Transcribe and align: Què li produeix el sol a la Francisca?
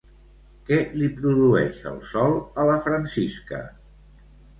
Què 0.69 0.77
li 1.01 1.09
produeix 1.19 1.77
el 1.91 1.99
sol 2.13 2.33
a 2.63 2.65
la 2.71 2.79
Francisca? 2.87 3.61